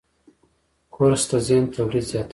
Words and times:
کورس 0.93 1.23
د 1.29 1.31
ذهن 1.47 1.65
تولید 1.75 2.05
زیاتوي. 2.11 2.29